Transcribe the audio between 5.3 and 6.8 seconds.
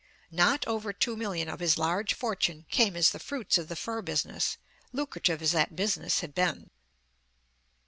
as that business had been.